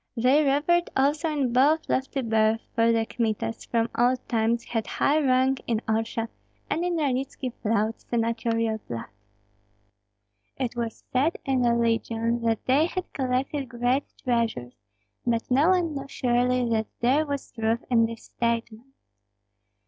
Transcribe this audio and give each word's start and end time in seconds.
They 0.17 0.43
revered 0.43 0.89
also 0.97 1.29
in 1.29 1.53
both 1.53 1.87
lofty 1.87 2.23
birth; 2.23 2.61
for 2.73 2.91
the 2.91 3.05
Kmitas, 3.05 3.67
from 3.67 3.87
old 3.95 4.27
times, 4.27 4.63
had 4.63 4.87
high 4.87 5.19
rank 5.19 5.61
in 5.67 5.79
Orsha, 5.87 6.27
and 6.71 6.83
in 6.83 6.95
Ranitski 6.95 7.53
flowed 7.61 7.99
senatorial 7.99 8.79
blood. 8.87 9.11
It 10.57 10.75
was 10.75 11.03
said 11.13 11.37
in 11.45 11.61
the 11.61 11.75
legion 11.75 12.41
that 12.45 12.65
they 12.65 12.87
had 12.87 13.13
collected 13.13 13.69
great 13.69 14.05
treasures, 14.23 14.73
but 15.23 15.51
no 15.51 15.69
one 15.69 15.93
knew 15.93 16.07
surely 16.07 16.67
that 16.71 16.87
there 17.01 17.23
was 17.27 17.51
truth 17.51 17.83
in 17.91 18.07
this 18.07 18.23
statement. 18.23 18.95